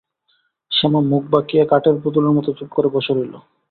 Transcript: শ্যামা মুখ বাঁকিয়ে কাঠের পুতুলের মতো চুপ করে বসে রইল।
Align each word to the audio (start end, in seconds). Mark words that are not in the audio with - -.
শ্যামা 0.71 1.01
মুখ 1.09 1.23
বাঁকিয়ে 1.33 1.63
কাঠের 1.71 1.95
পুতুলের 2.01 2.35
মতো 2.37 2.49
চুপ 2.57 2.69
করে 2.75 2.89
বসে 2.95 3.11
রইল। 3.13 3.33